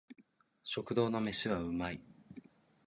[0.63, 2.01] 食堂の飯は美味い